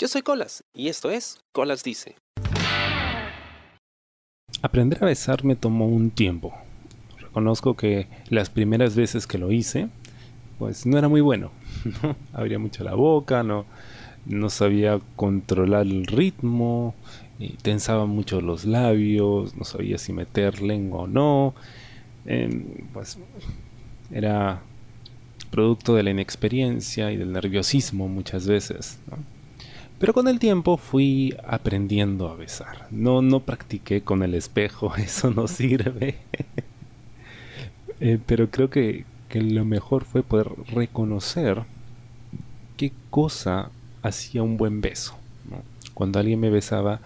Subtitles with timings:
[0.00, 2.14] Yo soy Colas y esto es Colas Dice.
[4.62, 6.54] Aprender a besar me tomó un tiempo.
[7.18, 9.88] Reconozco que las primeras veces que lo hice,
[10.60, 11.50] pues no era muy bueno.
[12.32, 13.66] Abría mucho la boca, no,
[14.24, 16.94] no sabía controlar el ritmo,
[17.62, 21.54] tensaba mucho los labios, no sabía si meter lengua o no.
[22.24, 23.18] Em, pues
[24.12, 24.62] era
[25.50, 29.00] producto de la inexperiencia y del nerviosismo muchas veces.
[29.98, 32.86] Pero con el tiempo fui aprendiendo a besar.
[32.90, 36.16] No, no practiqué con el espejo, eso no sirve.
[38.00, 41.64] Eh, pero creo que, que lo mejor fue poder reconocer
[42.76, 43.70] qué cosa
[44.02, 45.16] hacía un buen beso.
[45.94, 47.00] Cuando alguien me besaba,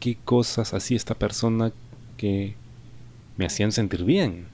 [0.00, 1.70] qué cosas hacía esta persona
[2.16, 2.54] que
[3.36, 4.46] me hacían sentir bien.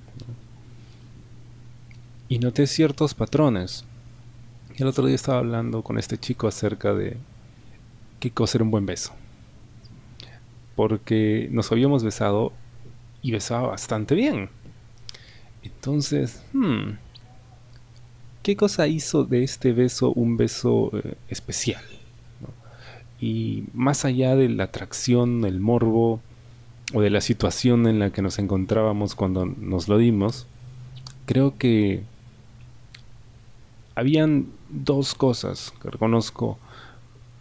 [2.28, 3.84] Y noté ciertos patrones.
[4.76, 7.16] El otro día estaba hablando con este chico acerca de
[8.20, 9.12] qué cosa un buen beso.
[10.76, 12.52] Porque nos habíamos besado
[13.22, 14.48] y besaba bastante bien.
[15.62, 16.92] Entonces, hmm,
[18.42, 21.82] ¿qué cosa hizo de este beso un beso eh, especial?
[23.20, 26.20] Y más allá de la atracción, el morbo
[26.94, 30.46] o de la situación en la que nos encontrábamos cuando nos lo dimos,
[31.26, 32.02] creo que
[33.96, 36.58] habían dos cosas que reconozco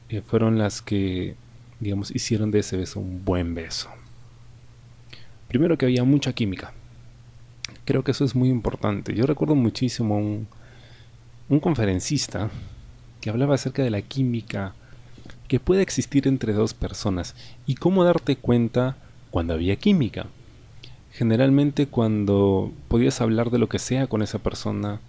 [0.07, 1.35] que fueron las que,
[1.79, 3.89] digamos, hicieron de ese beso un buen beso.
[5.47, 6.73] Primero que había mucha química.
[7.85, 9.13] Creo que eso es muy importante.
[9.13, 10.47] Yo recuerdo muchísimo un,
[11.49, 12.49] un conferencista
[13.21, 14.73] que hablaba acerca de la química
[15.47, 17.35] que puede existir entre dos personas
[17.65, 18.97] y cómo darte cuenta
[19.31, 20.27] cuando había química.
[21.11, 24.99] Generalmente cuando podías hablar de lo que sea con esa persona,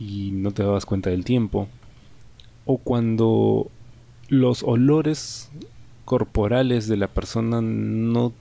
[0.00, 1.68] y no te dabas cuenta del tiempo.
[2.64, 3.70] O cuando
[4.30, 5.50] los olores
[6.04, 8.32] corporales de la persona no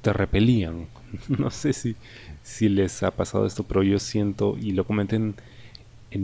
[0.00, 0.86] te repelían.
[1.28, 1.96] no sé si,
[2.42, 5.34] si les ha pasado esto, pero yo siento, y lo comenté en,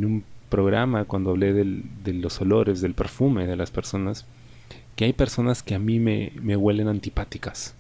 [0.04, 4.24] un programa cuando hablé de los olores, del perfume de las personas,
[4.96, 7.74] que hay personas que a mí me, me huelen antipáticas.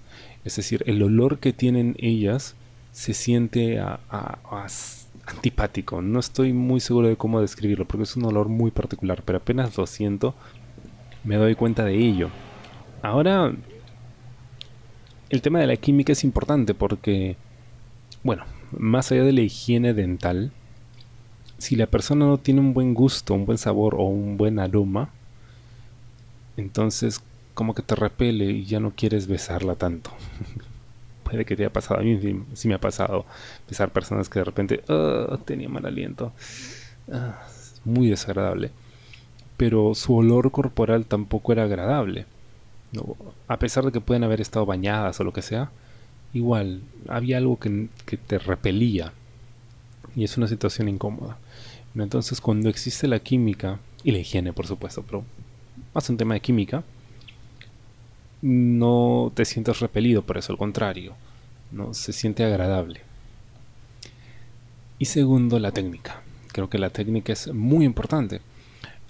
[0.44, 2.54] Es decir, el olor que tienen ellas
[2.92, 4.00] se siente a
[5.26, 6.02] antipático.
[6.02, 9.76] No estoy muy seguro de cómo describirlo porque es un olor muy particular, pero apenas
[9.76, 10.34] lo siento
[11.24, 12.30] me doy cuenta de ello.
[13.02, 13.52] Ahora,
[15.30, 17.36] el tema de la química es importante porque,
[18.22, 18.44] bueno,
[18.76, 20.52] más allá de la higiene dental,
[21.58, 25.10] si la persona no tiene un buen gusto, un buen sabor o un buen aroma,
[26.56, 27.22] entonces
[27.54, 30.10] como que te repele y ya no quieres besarla tanto.
[31.36, 32.00] de que te haya pasado.
[32.00, 32.20] A mí
[32.54, 33.24] sí, me ha pasado
[33.68, 36.32] besar personas que de repente uh, tenía mal aliento.
[37.06, 37.32] Uh,
[37.84, 38.70] muy desagradable.
[39.62, 42.26] Pero su olor corporal tampoco era agradable.
[43.46, 45.70] A pesar de que pueden haber estado bañadas o lo que sea,
[46.34, 47.88] igual había algo que,
[48.26, 49.12] te repelía.
[50.16, 51.38] Y es una situación incómoda.
[51.94, 55.22] Entonces cuando existe la química, y la higiene por supuesto, pero
[55.94, 56.82] más un tema de química,
[58.40, 61.14] no te sientes repelido por eso, al contrario,
[61.70, 63.02] no se siente agradable.
[64.98, 66.20] Y segundo, la técnica.
[66.48, 68.40] Creo que la técnica es muy importante.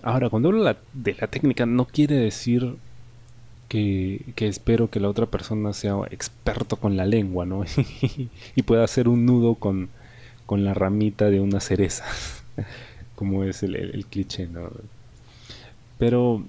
[0.02, 2.76] Ahora, cuando hablo de la técnica, no quiere decir
[3.68, 7.64] que, espero que la otra persona sea experto con la lengua, ¿no?
[8.56, 9.88] y pueda hacer un nudo con,
[10.50, 12.04] la ramita de una cereza,
[13.16, 14.70] como es el, el cliché, ¿no?
[15.98, 16.44] Pero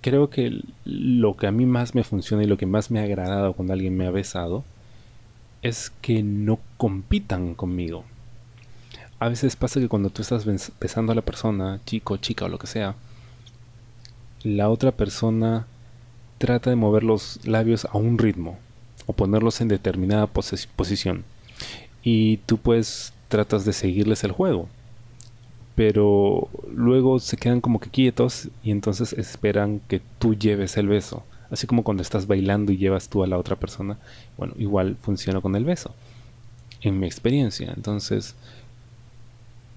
[0.00, 3.04] creo que lo que a mí más me funciona y lo que más me ha
[3.04, 4.64] agradado cuando alguien me ha besado
[5.62, 8.04] es que no compitan conmigo.
[9.18, 10.44] A veces pasa que cuando tú estás
[10.80, 12.94] besando a la persona, chico, chica o lo que sea,
[14.42, 15.66] la otra persona
[16.38, 18.58] trata de mover los labios a un ritmo
[19.06, 21.24] o ponerlos en determinada posición.
[22.02, 24.68] Y tú pues tratas de seguirles el juego
[25.78, 31.22] pero luego se quedan como que quietos y entonces esperan que tú lleves el beso.
[31.52, 33.96] Así como cuando estás bailando y llevas tú a la otra persona,
[34.36, 35.94] bueno, igual funciona con el beso,
[36.80, 37.72] en mi experiencia.
[37.76, 38.34] Entonces,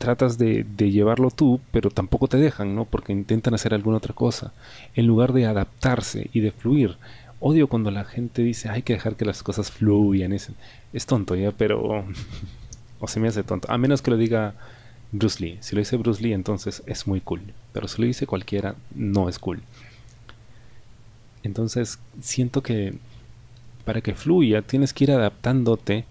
[0.02, 2.86] tratas de, llevarlo tú, pero tampoco te dejan, ¿no?
[2.86, 4.52] Porque intentan hacer alguna otra cosa,
[4.96, 6.98] en lugar de adaptarse y de fluir.
[7.40, 10.34] Odio cuando la gente dice, hay que dejar que las cosas fluyan.
[10.34, 10.52] Es,
[10.92, 11.52] es tonto, ¿ya?
[11.52, 12.04] Pero...
[13.00, 13.72] o se me hace tonto.
[13.72, 14.54] A menos que lo diga
[15.12, 15.58] Bruce Lee.
[15.62, 17.42] Si lo dice Bruce Lee, entonces es muy cool.
[17.72, 19.62] Pero si lo dice cualquiera, no es cool.
[21.44, 22.96] Entonces, siento que
[23.86, 26.06] para que fluya, tienes que ir adaptándote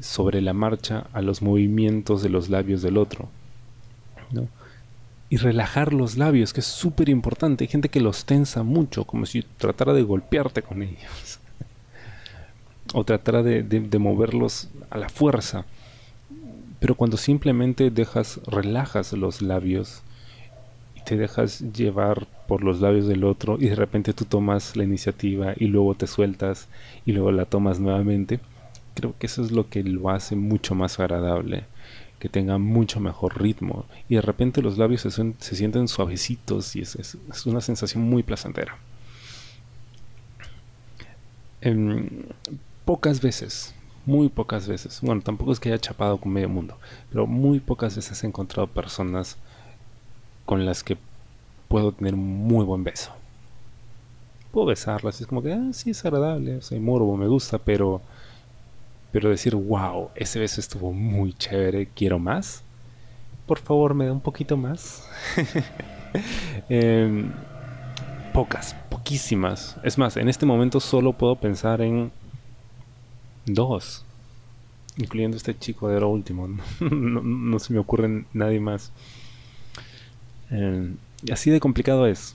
[0.00, 3.28] sobre la marcha a los movimientos de los labios del otro.
[5.28, 7.62] y relajar los labios, que es súper importante.
[7.62, 11.38] Hay gente que los tensa mucho, como si tratara de golpearte con ellos.
[12.94, 15.66] o tratara de, moverlos a la fuerza.
[16.80, 20.02] Pero cuando simplemente dejas, relajas los labios
[20.96, 24.84] y te dejas llevar por los labios del otro y de repente tú tomas la
[24.84, 26.68] iniciativa y luego te sueltas
[27.06, 28.40] y luego la tomas nuevamente,
[29.00, 31.64] creo que eso es lo que lo hace mucho más agradable
[32.18, 36.82] que tenga mucho mejor ritmo y de repente los labios se, se sienten suavecitos y
[36.82, 37.16] es,
[37.46, 38.76] una sensación muy placentera.
[41.62, 42.24] Em,
[42.84, 43.74] pocas veces,
[44.04, 46.76] muy pocas veces, bueno, tampoco es que haya chapado con medio mundo,
[47.10, 49.38] pero muy pocas veces he encontrado personas
[50.44, 50.98] con las que
[51.68, 53.12] puedo tener muy buen beso.
[54.52, 58.02] Puedo besarlas, es como que, ah, sí, es agradable, soy morbo, me gusta, pero
[59.12, 62.62] pero decir, wow, ese beso estuvo muy chévere, quiero más.
[63.46, 65.08] Por favor, me da un poquito más.
[66.68, 67.30] Em,
[68.32, 69.76] pocas, poquísimas.
[69.84, 72.10] Es más, en este momento solo puedo pensar en
[73.46, 74.04] dos.
[74.96, 76.48] Incluyendo este chico de lo último.
[76.80, 78.92] no, se me ocurre nadie más.
[80.50, 80.96] Em,
[81.30, 82.34] así de complicado es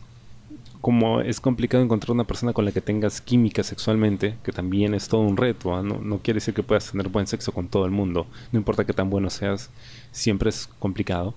[0.86, 5.08] como es complicado encontrar una persona con la que tengas química sexualmente, que también es
[5.08, 5.82] todo un reto, ¿ah?
[5.82, 8.94] no, quiere decir que puedas tener buen sexo con todo el mundo, no importa qué
[8.94, 9.72] tan bueno seas,
[10.12, 11.34] siempre es complicado.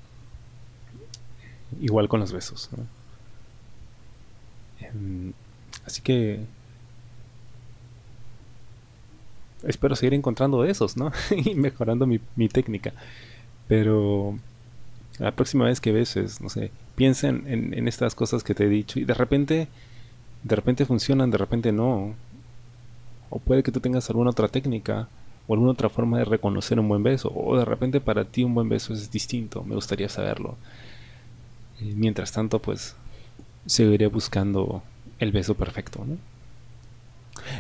[1.81, 2.69] Igual con los besos.
[4.81, 5.33] Em,
[5.87, 6.41] así que
[9.63, 11.11] espero seguir encontrando esos, ¿no?
[11.31, 12.93] y mejorando mi, mi técnica.
[13.67, 14.39] Pero
[15.19, 19.01] la próxima vez que beses, no sé, piensa en, estas cosas que te he dicho
[19.01, 19.69] y de repente,
[20.43, 22.15] de repente funcionan, de repente no.
[23.31, 25.09] O puede que tú tengas alguna otra técnica
[25.47, 27.33] o alguna otra forma de reconocer un buen beso.
[27.35, 29.63] O de repente para ti un buen beso es distinto.
[29.65, 30.57] Me gustaría saberlo.
[31.81, 32.97] mientras tanto, pues
[33.67, 34.83] seguiré buscando
[35.19, 36.05] el beso perfecto.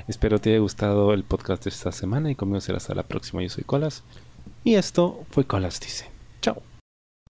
[0.07, 3.43] Espero te haya gustado el podcast de esta semana y conmigo será hasta la próxima.
[3.43, 4.03] Yo soy Colas
[4.65, 6.07] y esto fue Colas Dice.
[6.41, 6.63] Chao.